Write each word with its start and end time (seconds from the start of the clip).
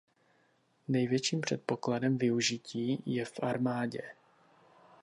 Největším 0.87 1.41
předpokladem 1.41 2.17
využití 2.17 3.03
je 3.05 3.25
v 3.25 3.33
armádě. 3.43 4.01